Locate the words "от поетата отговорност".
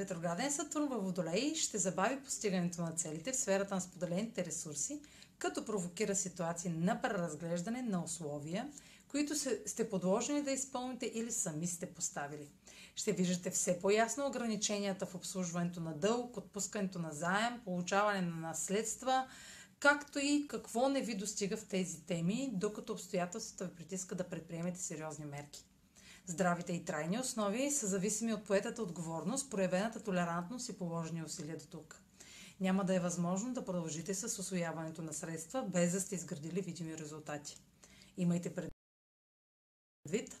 28.34-29.50